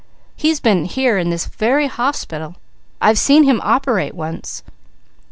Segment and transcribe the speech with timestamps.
[0.35, 2.55] He's been here in this very hospital;
[2.99, 4.63] I've seen him operate once.